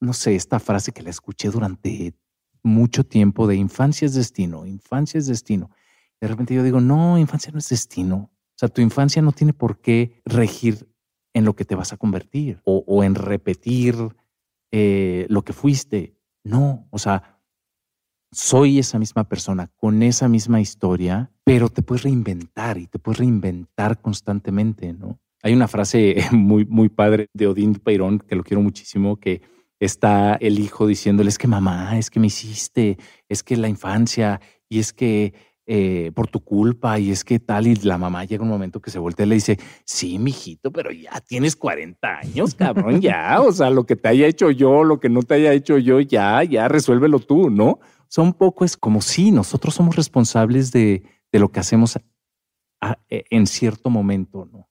[0.00, 2.14] no sé, esta frase que la escuché durante
[2.62, 5.70] mucho tiempo de infancia es destino, infancia es destino.
[6.20, 9.80] De repente yo digo, no, infancia no es destino, sea, tu infancia no tiene por
[9.80, 10.88] qué regir
[11.34, 13.96] en lo que te vas a convertir o, en repetir
[14.70, 16.16] eh, lo que fuiste.
[16.44, 17.40] No, o sea,
[18.30, 23.18] soy esa misma persona con esa misma historia, pero te puedes reinventar y te puedes
[23.18, 25.18] reinventar constantemente, ¿no?
[25.42, 29.42] Hay una frase muy, muy padre de Odín Peirón, que lo quiero muchísimo, que
[29.84, 34.40] está el hijo diciéndole, es que mamá, es que me hiciste, es que la infancia,
[34.68, 35.34] y es que
[35.66, 38.92] eh, por tu culpa y es que tal, y la mamá llega un momento que
[38.92, 43.50] se voltea y le dice, sí, mijito, pero ya tienes 40 años, cabrón, ya, o
[43.50, 46.44] sea, lo que te haya hecho yo, lo que no te haya hecho yo, ya,
[46.44, 47.80] ya, resuélvelo tú, ¿no?
[48.08, 51.96] Son poco es como si nosotros somos responsables de, de lo que hacemos
[53.08, 54.68] e, en cierto momento, ¿no?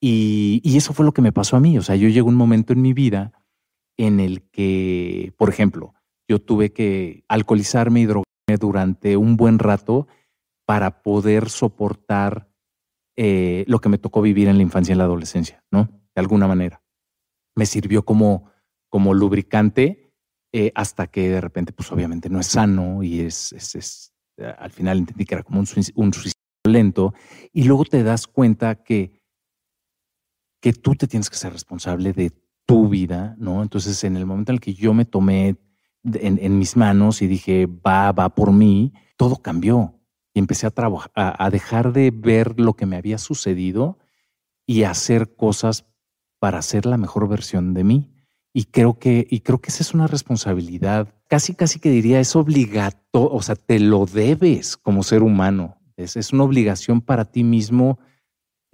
[0.00, 1.78] Y, y eso fue lo que me pasó a mí.
[1.78, 3.32] O sea, yo llego un momento en mi vida
[3.96, 5.94] en el que, por ejemplo,
[6.28, 10.06] yo tuve que alcoholizarme y drogarme durante un buen rato
[10.66, 12.50] para poder soportar
[13.16, 15.88] eh, lo que me tocó vivir en la infancia y en la adolescencia, ¿no?
[16.14, 16.82] De alguna manera.
[17.56, 18.50] Me sirvió como,
[18.88, 20.12] como lubricante
[20.52, 24.12] eh, hasta que de repente, pues obviamente no es sano y es, es
[24.58, 26.34] al final entendí que era como un, un suicidio
[26.66, 27.14] lento
[27.52, 29.22] y luego te das cuenta que,
[30.60, 32.32] que tú te tienes que ser responsable de
[32.66, 33.62] tu vida, ¿no?
[33.62, 35.56] Entonces, en el momento en el que yo me tomé
[36.04, 39.94] en, mis manos y dije, va, va por mí, todo cambió
[40.32, 43.98] y empecé a trabajar, a, dejar de ver lo que me había sucedido
[44.66, 45.86] y hacer cosas
[46.38, 48.10] para ser la mejor versión de mí.
[48.52, 52.36] Y creo que, y creo que esa es una responsabilidad, casi, casi que diría, es
[52.36, 55.76] obligatorio, o sea, te lo debes como ser humano.
[55.96, 57.98] Es, es una obligación para ti mismo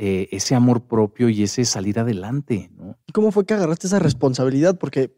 [0.02, 2.70] eh, ese amor propio y ese salir adelante.
[2.74, 2.96] ¿no?
[3.06, 4.78] ¿Y cómo fue que agarraste esa responsabilidad?
[4.78, 5.14] Porque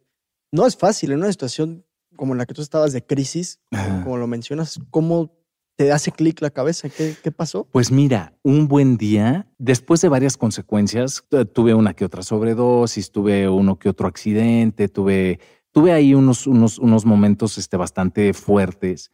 [0.50, 3.60] no es fácil en una situación como en la que tú estabas de crisis,
[4.02, 5.38] como lo mencionas, ¿cómo
[5.76, 6.88] te hace clic la cabeza.
[6.88, 7.68] ¿Qué, ¿Qué, pasó?
[7.70, 13.48] Pues mira, un buen día, después de varias consecuencias, tuve una que otra sobredosis, tuve
[13.48, 15.38] uno que otro accidente, tuve,
[15.70, 19.12] tuve ahí unos, unos, unos momentos este, bastante fuertes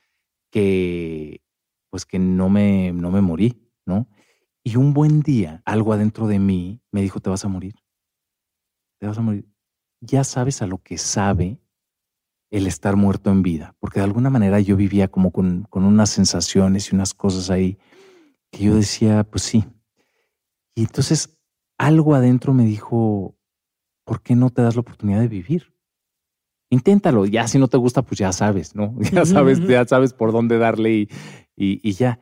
[0.50, 1.42] que,
[1.90, 4.08] pues que no me, no me morí, ¿no?
[4.68, 7.74] Y un buen día, algo adentro de mí me dijo, te vas a morir.
[9.00, 9.48] Te vas a morir.
[10.02, 11.58] Ya sabes a lo que sabe
[12.50, 16.10] el estar muerto en vida, porque de alguna manera yo vivía como con, con, unas
[16.10, 17.78] sensaciones y unas cosas ahí
[18.50, 19.64] que yo decía, pues sí.
[20.74, 21.38] Y entonces
[21.78, 23.38] algo adentro me dijo,
[24.04, 25.72] ¿por qué no te das la oportunidad de vivir?
[26.68, 28.94] Inténtalo, ya si no te gusta, pues ya sabes, ¿no?
[29.14, 31.08] Ya sabes, ya sabes por dónde darle y,
[31.56, 32.20] y, y ya.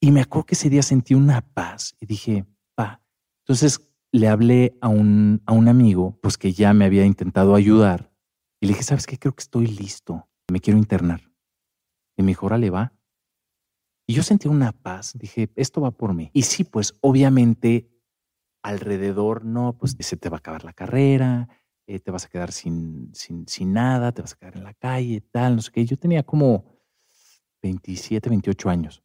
[0.00, 3.02] Y me acuerdo que ese día sentí una paz y dije, pa.
[3.44, 3.80] Entonces
[4.12, 8.12] le hablé a un, a un amigo, pues que ya me había intentado ayudar
[8.60, 9.18] y le dije, ¿sabes qué?
[9.18, 10.28] Creo que estoy listo.
[10.50, 11.20] Me quiero internar.
[12.16, 12.92] Y me dijo, órale, va.
[14.06, 15.12] Y yo sentí una paz.
[15.18, 16.30] Dije, esto va por mí.
[16.32, 17.90] Y sí, pues obviamente
[18.62, 21.48] alrededor, no, pues se te va a acabar la carrera,
[21.86, 24.74] eh, te vas a quedar sin, sin, sin nada, te vas a quedar en la
[24.74, 25.84] calle, tal, no sé qué.
[25.84, 26.64] Yo tenía como
[27.62, 29.02] 27, 28 años.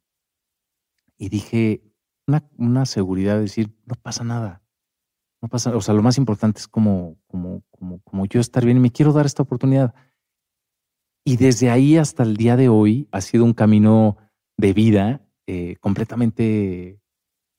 [1.18, 1.82] Y dije,
[2.26, 4.62] una, una seguridad de decir, no pasa nada.
[5.40, 8.76] No pasa, o sea, lo más importante es como, como, como, como yo estar bien
[8.76, 9.94] y me quiero dar esta oportunidad.
[11.24, 14.16] Y desde ahí hasta el día de hoy ha sido un camino
[14.56, 17.00] de vida eh, completamente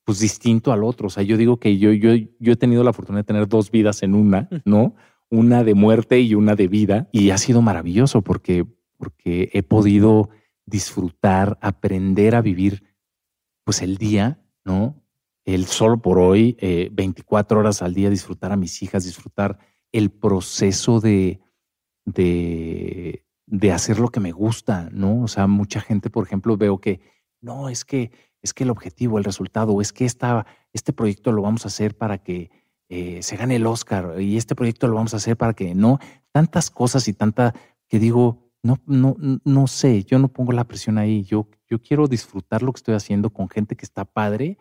[0.05, 1.07] pues distinto al otro.
[1.07, 3.71] O sea, yo digo que yo, yo, yo he tenido la oportunidad de tener dos
[3.71, 4.95] vidas en una, ¿no?
[5.29, 7.09] Una de muerte y una de vida.
[7.11, 8.65] Y ha sido maravilloso porque,
[8.97, 10.29] porque he podido
[10.65, 12.83] disfrutar, aprender a vivir
[13.63, 15.03] pues el día, ¿no?
[15.45, 16.57] el solo por hoy,
[16.91, 19.59] 24 eh, horas al día, disfrutar a mis hijas, disfrutar
[19.91, 21.41] el proceso de,
[22.05, 25.23] de, de, hacer lo que me gusta, ¿no?
[25.23, 27.01] O sea, mucha gente, por ejemplo, veo que,
[27.41, 31.41] no, es que, es que el objetivo, el resultado, es que esta, este proyecto lo
[31.41, 32.49] vamos a hacer para que
[32.89, 35.99] eh, se gane el Oscar y este proyecto lo vamos a hacer para que, no,
[36.31, 37.53] tantas cosas y tanta
[37.89, 42.07] que digo, no, no, no sé, yo no pongo la presión ahí, yo, yo quiero
[42.07, 44.57] disfrutar lo que estoy haciendo con gente que está padre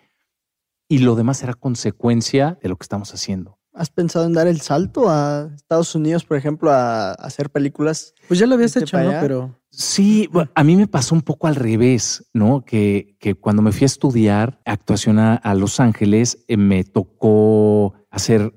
[0.88, 3.58] y lo demás será consecuencia de lo que estamos haciendo.
[3.72, 8.12] ¿Has pensado en dar el salto a Estados Unidos, por ejemplo, a, hacer películas?
[8.28, 9.12] Pues ya lo habías hecho, ¿no?
[9.20, 12.64] Pero sí, a mí me pasó un poco al revés, ¿no?
[12.66, 18.52] Que, que cuando me fui a estudiar actuación a, Los Ángeles, eh, me tocó hacer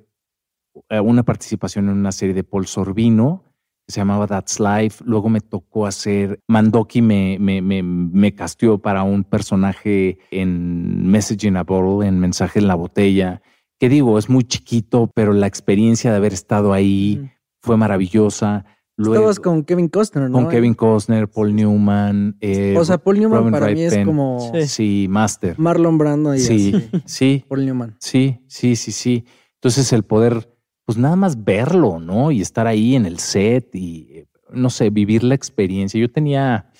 [0.89, 3.44] eh, una participación en una serie de Paul Sorbino
[3.87, 5.03] se llamaba That's Life.
[5.05, 11.47] Luego me tocó hacer, Mandoki me, me, me, me castió para un personaje en Message
[11.47, 13.41] in a Bottle, en Mensaje en la Botella,
[13.79, 18.65] que digo, es muy chiquito, pero la experiencia de haber estado ahí fue maravillosa.
[18.97, 20.37] Luego, Estabas con Kevin Costner, ¿no?
[20.37, 22.37] Con Kevin Costner, Paul Newman.
[22.39, 24.51] Eh, o sea, Paul Newman para mí es como...
[24.65, 25.59] Sí, Master.
[25.59, 27.43] Marlon Brando y sí, sí.
[27.49, 27.97] Paul Newman.
[27.99, 29.25] Sí, sí, sí, sí.
[29.55, 30.54] Entonces el poder
[30.85, 32.31] pues nada más verlo, ¿no?
[32.31, 35.99] Y estar ahí en el set y, no sé, vivir la experiencia.
[35.99, 36.71] Yo tenía,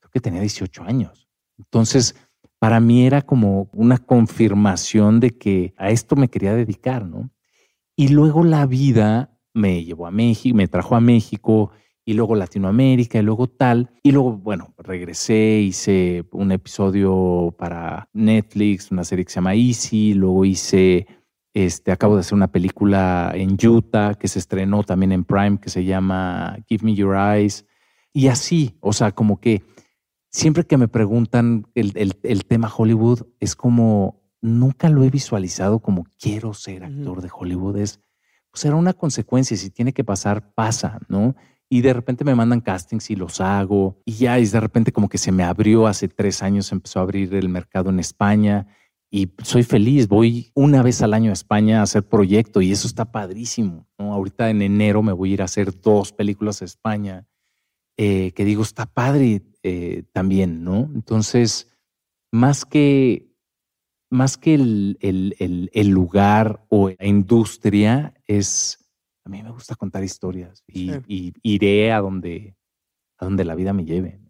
[0.00, 1.28] creo que tenía 18 años.
[1.56, 2.16] Entonces,
[2.58, 7.30] para mí era como una confirmación de que a esto me quería dedicar, ¿no?
[7.96, 11.70] Y luego la vida me llevó a México, me trajo a México
[12.04, 13.90] y luego Latinoamérica y luego tal.
[14.02, 20.14] Y luego, bueno, regresé, hice un episodio para Netflix, una serie que se llama Easy,
[20.14, 21.06] luego hice
[21.64, 25.70] este, acabo de hacer una película en Utah que se estrenó también en Prime que
[25.70, 27.66] se llama Give Me Your Eyes.
[28.12, 29.62] Y así, o sea, como que
[30.30, 32.14] siempre que me preguntan el,
[32.46, 37.78] tema Hollywood, es como nunca lo he visualizado como quiero ser actor de Hollywood.
[37.78, 38.00] Es,
[38.50, 39.56] pues era una consecuencia.
[39.56, 41.34] Si tiene que pasar, pasa, ¿no?
[41.68, 44.00] Y de repente me mandan castings y los hago.
[44.04, 47.02] Y ya es de repente como que se me abrió hace tres años, empezó a
[47.02, 48.66] abrir el mercado en España.
[49.10, 52.86] Y soy feliz, voy una vez al año a España a hacer proyecto y eso
[52.86, 53.86] está padrísimo.
[53.98, 54.12] ¿no?
[54.12, 57.26] Ahorita en enero me voy a ir a hacer dos películas a España,
[57.96, 60.90] eh, que digo, está padre eh, también, ¿no?
[60.94, 61.68] Entonces,
[62.30, 63.34] más que,
[64.10, 68.90] más que el, el, el, lugar o la industria, es,
[69.24, 72.56] a mí me gusta contar historias y, y iré a donde,
[73.16, 74.20] a donde la vida me lleve.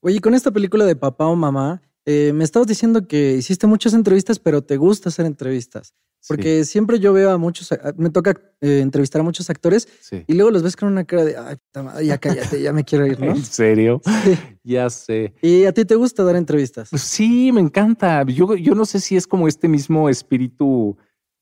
[0.00, 3.94] Oye, con esta película de papá o mamá, eh, me estabas diciendo que hiciste muchas
[3.94, 5.94] entrevistas, pero te gusta hacer entrevistas.
[6.28, 9.88] Porque siempre yo veo a muchos, me toca eh, entrevistar a muchos actores
[10.26, 13.18] y luego los ves con una cara de, ay, ya cállate, ya me quiero ir,
[13.18, 13.32] ¿no?
[13.36, 14.00] ¿En serio?
[14.62, 15.32] Ya sé.
[15.40, 16.90] ¿Y a ti te gusta dar entrevistas?
[16.94, 18.22] Sí, me encanta.
[18.24, 20.98] Yo, yo no sé si es como este mismo espíritu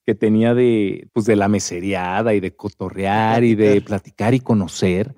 [0.06, 5.16] que tenía de, pues de la mesereada y de cotorrear y de platicar y conocer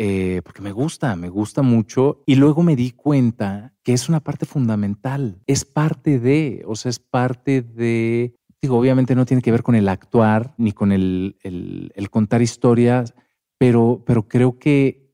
[0.00, 2.22] eh, porque me gusta, me gusta mucho.
[2.24, 6.90] Y luego me di cuenta que es una parte fundamental, es parte de, o sea,
[6.90, 11.36] es parte de, digo, obviamente no tiene que ver con el actuar ni con el,
[11.42, 13.14] el, contar historias,
[13.58, 15.12] pero, pero creo que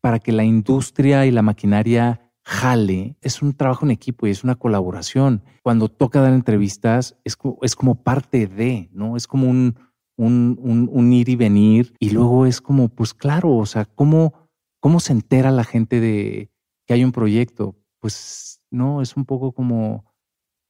[0.00, 4.42] para que la industria y la maquinaria jale, es un trabajo en equipo y es
[4.42, 5.44] una colaboración.
[5.62, 9.16] Cuando toca dar entrevistas, es es como parte de, ¿no?
[9.16, 9.76] Es como un,
[10.16, 11.94] un, un, ir y venir.
[11.98, 14.34] Y luego es como, pues claro, o sea, ¿cómo,
[14.80, 16.50] ¿cómo se entera la gente de
[16.86, 17.76] que hay un proyecto?
[17.98, 20.04] Pues no, es un poco como,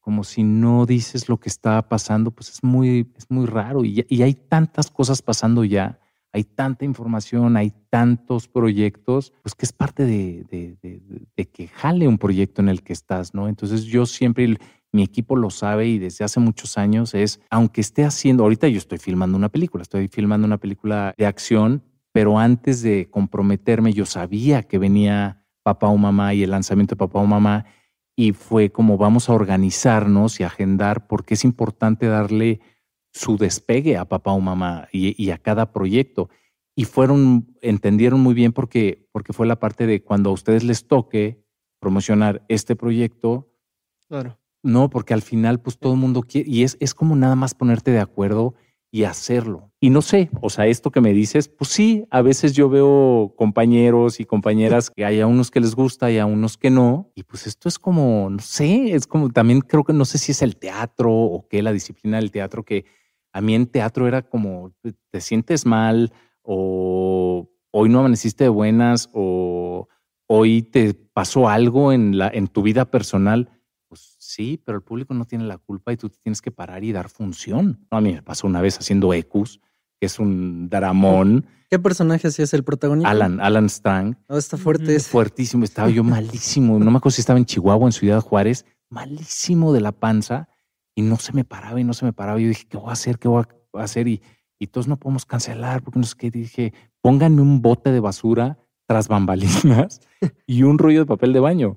[0.00, 3.84] como si no dices lo que está pasando, pues es muy, es muy raro.
[3.84, 5.98] Y, y hay tantas cosas pasando ya,
[6.32, 11.02] hay tanta información, hay tantos proyectos, pues que es parte de, de, de,
[11.36, 13.48] de que jale un proyecto en el que estás, ¿no?
[13.48, 14.56] Entonces yo siempre
[14.92, 18.78] mi equipo lo sabe y desde hace muchos años es, aunque esté haciendo, ahorita yo
[18.78, 24.04] estoy filmando una película, estoy filmando una película de acción, pero antes de comprometerme yo
[24.04, 27.64] sabía que venía Papá o Mamá y el lanzamiento de Papá o Mamá
[28.14, 32.60] y fue como vamos a organizarnos y agendar porque es importante darle
[33.12, 36.28] su despegue a Papá o Mamá y, y a cada proyecto.
[36.74, 40.86] Y fueron, entendieron muy bien porque, porque fue la parte de cuando a ustedes les
[40.86, 41.42] toque
[41.80, 43.50] promocionar este proyecto,
[44.08, 47.36] claro no, porque al final, pues todo el mundo quiere, y es, es como nada
[47.36, 48.54] más ponerte de acuerdo
[48.94, 49.72] y hacerlo.
[49.80, 53.34] Y no sé, o sea, esto que me dices, pues sí, a veces yo veo
[53.36, 57.10] compañeros y compañeras que hay a unos que les gusta y a unos que no.
[57.14, 60.32] Y pues esto es como, no sé, es como también creo que no sé si
[60.32, 62.84] es el teatro o qué, la disciplina del teatro, que
[63.32, 64.72] a mí en teatro era como,
[65.10, 69.88] te sientes mal o hoy no amaneciste de buenas o
[70.26, 73.48] hoy te pasó algo en, la, en tu vida personal
[74.32, 77.10] Sí, pero el público no tiene la culpa y tú tienes que parar y dar
[77.10, 77.86] función.
[77.90, 79.60] a mí me pasó una vez haciendo Ecus,
[80.00, 81.44] que es un dramón.
[81.68, 83.10] ¿Qué personaje hacías el protagonista?
[83.10, 84.16] Alan, Alan Strang.
[84.28, 84.98] Oh, está fuerte.
[85.00, 85.64] Fuertísimo.
[85.64, 86.78] Estaba yo malísimo.
[86.78, 90.48] No me acuerdo si estaba en Chihuahua, en Ciudad Juárez, malísimo de la panza
[90.94, 92.40] y no se me paraba y no se me paraba.
[92.40, 93.18] Yo dije, ¿qué voy a hacer?
[93.18, 94.08] ¿Qué voy a hacer?
[94.08, 94.22] Y,
[94.58, 96.30] y todos no podemos cancelar porque no sé qué.
[96.30, 100.00] Dije, pónganme un bote de basura tras bambalinas
[100.46, 101.76] y un rollo de papel de baño.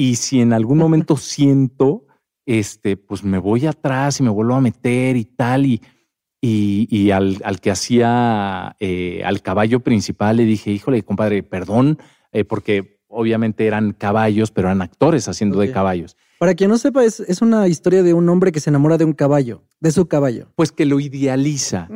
[0.00, 2.06] Y si en algún momento siento,
[2.46, 5.66] este, pues me voy atrás y me vuelvo a meter y tal.
[5.66, 5.82] Y,
[6.40, 11.98] y, al, al, que hacía eh, al caballo principal le dije, híjole, compadre, perdón,
[12.32, 16.16] eh, porque obviamente eran caballos, pero eran actores haciendo de caballos.
[16.38, 19.04] Para quien no sepa, es, es, una historia de un hombre que se enamora de
[19.04, 20.50] un caballo, de su caballo.
[20.56, 21.88] Pues que lo idealiza.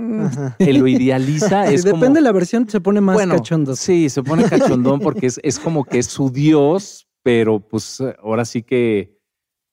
[0.59, 1.65] Que lo idealiza.
[1.73, 3.75] es Depende de la versión, se pone más bueno, cachondo.
[3.75, 8.45] Sí, se pone cachondón porque es, es como que es su dios, pero pues ahora
[8.45, 9.19] sí que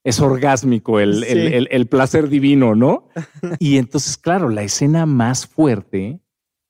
[0.04, 3.10] es orgásmico el, el, placer divino, ¿no?
[3.60, 6.22] y entonces, claro, la escena más fuerte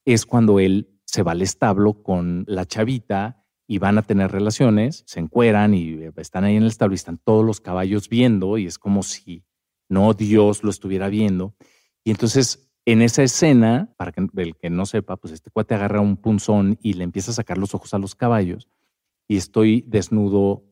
[0.03, 5.03] es cuando él se va al establo con la chavita y van a tener relaciones,
[5.05, 8.65] se encueran y están ahí en el establo y están todos los caballos viendo y
[8.65, 9.45] es como si
[9.87, 11.55] no Dios lo estuviera viendo.
[12.03, 16.01] Y entonces en esa escena, para que el que no sepa, pues este cuate agarra
[16.01, 18.67] un punzón y le empieza a sacar los ojos a los caballos
[19.31, 20.65] y estoy desnudo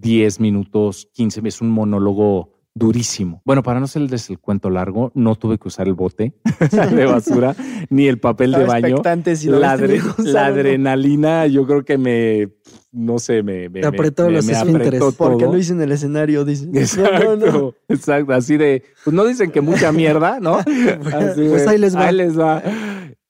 [0.00, 3.40] 10 minutos, 15, es un monólogo durísimo.
[3.46, 6.34] Bueno, para no hacerles el cuento largo, no tuve que usar el bote
[6.94, 7.56] de basura
[7.88, 9.02] ni el papel de baño.
[9.46, 9.76] la,
[10.18, 12.50] la adrenalina, yo creo que me,
[12.92, 15.02] no sé, me, me apretó los esfínteres.
[15.16, 16.76] Porque lo hice en el escenario, dicen.
[16.76, 18.34] Exacto, exacto.
[18.34, 20.58] Así de, pues no dicen que mucha mierda, ¿no?
[21.34, 22.06] pues ahí les va.
[22.06, 22.62] Ahí les va.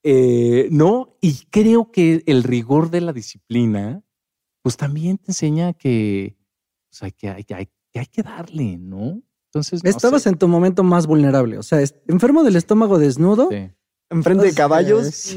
[0.02, 4.02] Eh, no, y creo que el rigor de la disciplina,
[4.62, 6.35] pues también te enseña que,
[6.96, 9.20] sea, que hay, que hay, que darle, ¿no?
[9.52, 10.30] Entonces, no Estabas sé.
[10.30, 11.56] en tu momento más vulnerable.
[11.58, 13.48] O sea, enfermo del estómago desnudo.
[13.50, 13.70] Sí.
[14.10, 15.08] Enfrente de caballos.
[15.08, 15.36] Sí.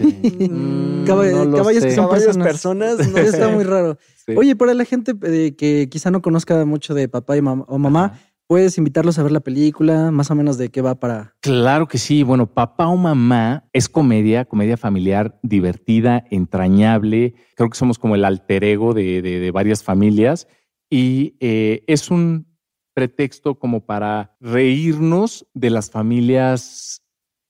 [0.50, 2.96] Mm, no caballos que son caballos, personas.
[2.98, 3.10] personas.
[3.12, 3.98] No Está muy raro.
[4.26, 4.34] Sí.
[4.38, 7.78] Oye, para la gente eh, que quizá no conozca mucho de papá y mam- o
[7.80, 8.20] mamá, Ajá.
[8.48, 11.34] puedes invitarlos a ver la película, más o menos de qué va para.
[11.42, 12.22] Claro que sí.
[12.24, 17.34] Bueno, Papá o Mamá es comedia, comedia familiar divertida, entrañable.
[17.56, 20.48] Creo que somos como el alter ego de, de- de varias familias
[20.90, 22.48] y eh, es un
[22.94, 27.04] pretexto como para reírnos de las familias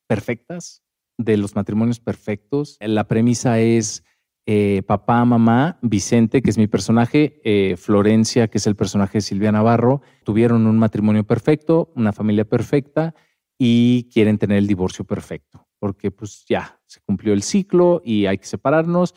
[0.07, 0.83] perfectas,
[1.17, 2.77] de los matrimonios perfectos.
[2.79, 4.03] La premisa es
[4.45, 9.21] eh, papá, mamá, Vicente, que es mi personaje, eh, Florencia, que es el personaje de
[9.21, 13.15] Silvia Navarro, tuvieron un matrimonio perfecto, una familia perfecta
[13.57, 18.37] y quieren tener el divorcio perfecto, porque pues ya se cumplió el ciclo y hay
[18.37, 19.13] que separarnos,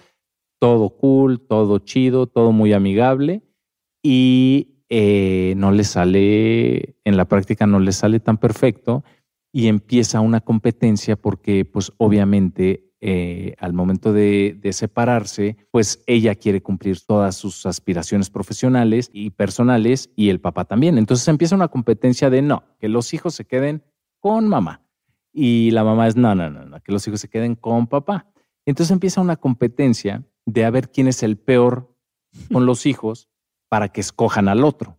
[0.60, 3.42] todo cool, todo chido, todo muy amigable
[4.02, 9.04] y eh, no les sale, en la práctica no les sale tan perfecto
[9.52, 16.34] y empieza una competencia porque pues obviamente eh, al momento de, de separarse, pues ella
[16.34, 20.98] quiere cumplir todas sus aspiraciones profesionales y personales y el papá también.
[20.98, 23.82] Entonces empieza una competencia de no, que los hijos se queden
[24.20, 24.82] con mamá.
[25.32, 28.30] Y la mamá es no, no, no, no, que los hijos se queden con papá.
[28.66, 31.92] Entonces empieza una competencia de a ver quién es el peor
[32.52, 33.31] con los hijos
[33.72, 34.98] para que escojan al otro.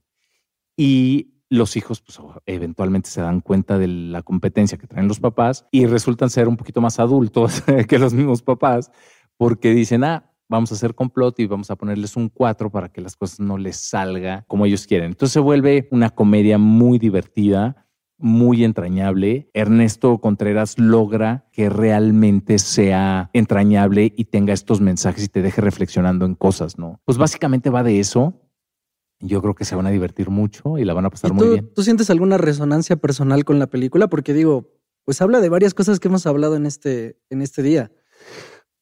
[0.76, 5.68] Y los hijos pues, eventualmente se dan cuenta de la competencia que traen los papás
[5.70, 8.90] y resultan ser un poquito más adultos que los mismos papás
[9.38, 13.02] porque dicen, ah, vamos a hacer complot y vamos a ponerles un 4 para que
[13.02, 15.12] las cosas no les salga como ellos quieren.
[15.12, 17.86] Entonces se vuelve una comedia muy divertida,
[18.18, 19.52] muy entrañable.
[19.54, 26.26] Ernesto Contreras logra que realmente sea entrañable y tenga estos mensajes y te deje reflexionando
[26.26, 27.00] en cosas, ¿no?
[27.06, 28.40] Pues básicamente va de eso.
[29.20, 31.48] Yo creo que se van a divertir mucho y la van a pasar ¿Y muy
[31.48, 31.72] bien.
[31.74, 34.08] tú sientes alguna resonancia personal con la película?
[34.08, 34.70] Porque digo,
[35.06, 37.92] pues habla de varias cosas que hemos hablado en este, en este día.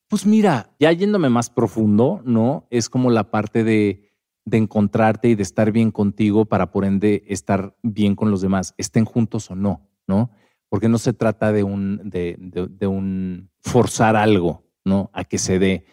[0.08, 2.68] Pues mira, ya yéndome más profundo, ¿no?
[2.70, 4.10] Es como la parte de,
[4.46, 8.74] de encontrarte y de estar bien contigo para por ende estar bien con los demás,
[8.78, 10.32] estén juntos o no, ¿no?
[10.70, 15.10] Porque no se trata de un, de, de- de un forzar algo, ¿no?
[15.14, 15.86] A que se dé.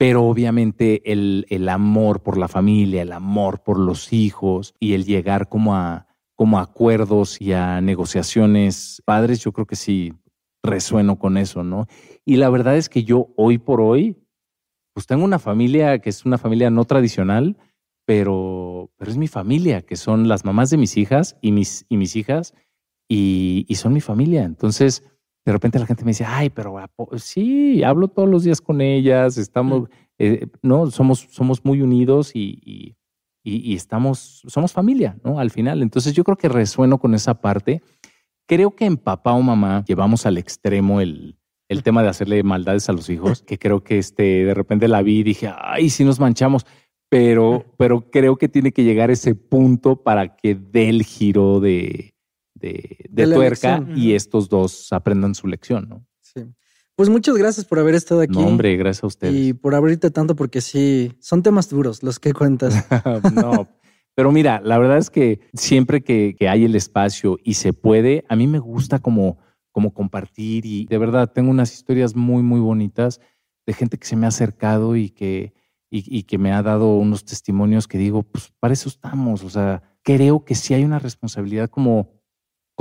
[0.00, 5.04] Pero obviamente el, el amor por la familia, el amor por los hijos y el
[5.04, 10.14] llegar como a, como acuerdos y a negociaciones padres, yo creo que sí
[10.62, 11.86] resueno con eso, ¿no?
[12.24, 14.16] Y la verdad es que yo hoy por hoy,
[14.94, 17.58] pues tengo una familia que es una familia no tradicional,
[18.06, 21.98] pero, pero es mi familia, que son las mamás de mis hijas y mis, y
[21.98, 22.54] mis hijas,
[23.06, 24.44] y, y son mi familia.
[24.44, 25.04] Entonces,
[25.44, 28.60] de repente la gente me dice, ay, pero ¿a po- sí, hablo todos los días
[28.60, 29.88] con ellas, estamos,
[30.18, 32.96] eh, no, somos, somos muy unidos y, y,
[33.42, 35.38] y- y estamos, somos familia, ¿no?
[35.40, 35.82] Al final.
[35.82, 37.82] Entonces yo creo que resueno con esa parte.
[38.46, 41.36] Creo que en papá o mamá llevamos al extremo el,
[41.68, 45.02] el tema de hacerle maldades a los hijos, que creo que este, de repente la
[45.02, 46.66] vi y dije, ay, sí nos manchamos,
[47.08, 52.12] pero, pero creo que tiene que llegar ese punto para que dé el giro de,
[52.60, 53.98] de, de De la tuerca elección.
[53.98, 56.06] y estos dos aprendan su lección, ¿no?
[56.20, 56.42] Sí.
[56.96, 58.38] Pues muchas gracias por haber estado aquí.
[58.38, 59.34] No, hombre, gracias a ustedes.
[59.34, 62.86] Y por abrirte tanto, porque sí, son temas duros los que cuentas.
[63.34, 63.68] no,
[64.14, 68.24] pero mira, la verdad es que siempre que, que hay el espacio y se puede,
[68.28, 69.38] a mí me gusta como,
[69.72, 73.18] como compartir y de verdad tengo unas historias muy, muy bonitas
[73.66, 75.54] de gente que se me ha acercado y que,
[75.90, 79.42] y, y que me ha dado unos testimonios que digo, pues para eso estamos.
[79.42, 82.19] O sea, creo que sí hay una responsabilidad como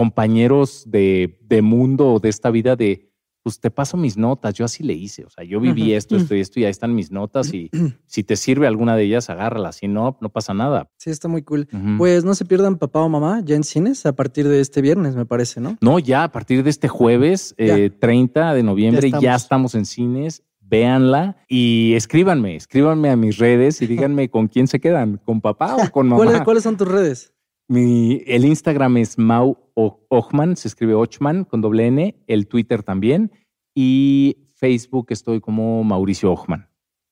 [0.04, 3.12] compañeros de, de mundo o de esta vida de,
[3.44, 6.36] pues te paso mis notas, yo así le hice, o sea, yo viví esto, esto
[6.36, 7.70] y esto y ahí están mis notas y
[8.06, 10.90] si te sirve alguna de ellas, agárrala, si no, no pasa nada.
[10.98, 11.68] Sí, está muy cool.
[11.98, 15.18] Pues no se pierdan papá o mamá ya en cines a partir de este viernes,
[15.18, 15.78] me parece, ¿no?
[15.82, 17.78] No, ya a partir de este jueves, Ya.
[17.78, 19.74] eh, 30 de noviembre, Ya ya estamos.
[19.74, 19.76] estamos.
[19.76, 20.44] en cines.
[20.62, 25.76] Véanla y escríbanme, escríbanme a mis redes y díganme con quién se quedan, con papá
[25.76, 26.24] o con mamá.
[26.24, 27.34] ¿Cuáles, ¿Cuáles son tus redes?
[27.70, 33.32] Mi, el Instagram es Mau Ochman, se escribe Ochman con doble N, el Twitter también
[33.76, 36.69] y Facebook estoy como Mauricio Ochman.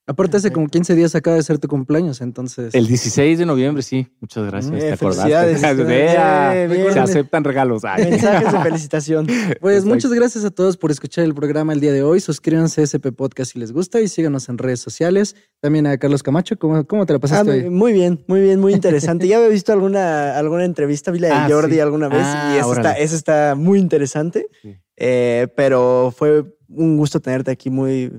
[0.09, 2.73] Aparte, hace como 15 días acaba de ser tu cumpleaños, entonces.
[2.73, 4.07] El 16 de noviembre, sí.
[4.21, 4.73] Muchas gracias.
[4.73, 5.21] Eh, ¿Te acordaste?
[5.21, 5.87] felicidades.
[6.69, 6.93] Bien.
[6.93, 7.83] se aceptan regalos.
[7.83, 8.09] Ay.
[8.11, 9.27] Mensajes de felicitación.
[9.59, 9.93] Pues Exacto.
[9.93, 12.19] muchas gracias a todos por escuchar el programa el día de hoy.
[12.21, 15.35] Suscríbanse a SP Podcast si les gusta y síganos en redes sociales.
[15.59, 16.57] También a Carlos Camacho.
[16.57, 17.69] ¿Cómo, cómo te la Ah, pasaste muy, hoy?
[17.69, 19.27] muy bien, muy bien, muy interesante.
[19.27, 21.79] Ya había visto alguna, alguna entrevista, vi la de Ah, Jordi sí.
[21.81, 22.89] alguna vez Ah, y esa órale.
[22.89, 24.47] está, esa está muy interesante.
[24.61, 24.73] Sí.
[24.95, 28.11] Eh, pero fue un gusto tenerte aquí, muy,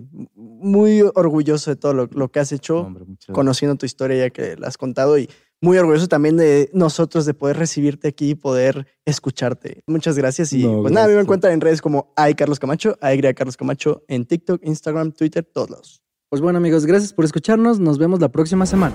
[0.44, 3.34] muy orgulloso de todo lo, lo que has hecho, Hombre, muchas gracias.
[3.34, 5.28] conociendo tu historia ya que la has contado y
[5.60, 9.82] muy orgulloso también de nosotros de poder recibirte aquí y poder escucharte.
[9.86, 12.58] Muchas gracias y No, pues nada, a mí me encuentran en redes como hay Carlos
[12.58, 16.02] Camacho, hay Carlos Camacho en TikTok, Instagram, Twitter, todos lados.
[16.28, 17.80] Pues bueno amigos, gracias por escucharnos.
[17.80, 18.94] Nos vemos la próxima semana.